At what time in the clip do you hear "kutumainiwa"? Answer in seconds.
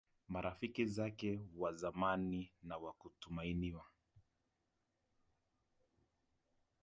2.93-3.85